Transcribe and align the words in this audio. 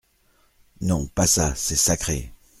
Non, 0.81 1.05
pas 1.05 1.27
ça, 1.27 1.53
c’est 1.53 1.75
sacré! 1.75 2.33